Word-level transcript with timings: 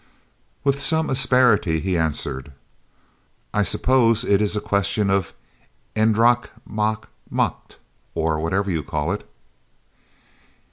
With 0.63 0.81
some 0.81 1.11
asperity 1.11 1.79
he 1.79 1.95
answered: 1.95 2.51
"I 3.53 3.61
suppose 3.61 4.25
it 4.25 4.41
is 4.41 4.55
a 4.55 4.59
question 4.59 5.11
of 5.11 5.31
'Eendracht 5.95 6.47
maakt 6.67 7.05
Macht,' 7.29 7.77
or 8.15 8.39
whatever 8.39 8.71
you 8.71 8.81
call 8.81 9.11
it." 9.11 9.29